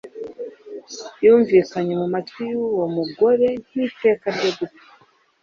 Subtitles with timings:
[1.23, 4.85] yumvikanye mu matwi y'uwo mugore nk'iteka ryo gupfa.